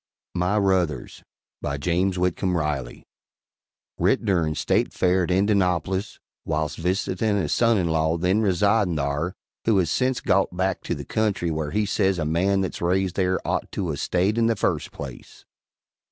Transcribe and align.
MY 0.33 0.57
RUTHERS 0.57 1.23
BY 1.61 1.77
JAMES 1.77 2.17
WHITCOMB 2.17 2.57
RILEY 2.57 3.03
[Writ 3.99 4.25
durin' 4.25 4.55
State 4.55 4.91
Fair 4.93 5.25
at 5.25 5.29
Indanoplis, 5.29 6.17
whilse 6.43 6.75
visitin' 6.75 7.37
a 7.37 7.43
Soninlaw 7.47 8.19
then 8.19 8.41
residin' 8.41 8.95
thare, 8.97 9.35
who 9.65 9.77
has 9.77 9.91
sence 9.91 10.19
got 10.19 10.57
back 10.57 10.81
to 10.85 10.95
the 10.95 11.05
country 11.05 11.51
whare 11.51 11.69
he 11.69 11.85
says 11.85 12.17
a 12.17 12.25
man 12.25 12.61
that's 12.61 12.81
raised 12.81 13.13
thare 13.13 13.39
ot 13.47 13.71
to 13.73 13.91
a 13.91 13.97
stayed 13.97 14.39
in 14.39 14.47
the 14.47 14.55
first 14.55 14.91
place. 14.91 15.45